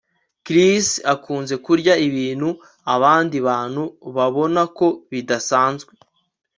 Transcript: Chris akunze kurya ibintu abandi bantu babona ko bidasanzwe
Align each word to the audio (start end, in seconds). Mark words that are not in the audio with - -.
Chris 0.45 0.87
akunze 1.13 1.53
kurya 1.65 1.93
ibintu 2.07 2.49
abandi 2.95 3.35
bantu 3.47 3.83
babona 4.15 4.61
ko 4.77 4.87
bidasanzwe 5.11 5.91